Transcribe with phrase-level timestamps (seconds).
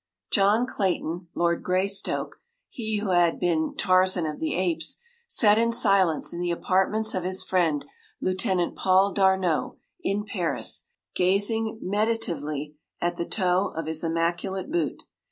[0.33, 6.49] ”John Clayton, Lord Greystoke—he who had been “Tarzan of the Apes”—sat in silence in the
[6.49, 7.85] apartments of his friend,
[8.19, 15.03] Lieutenant Paul D’Arnot, in Paris, gazing meditatively at the toe of his immaculate boot.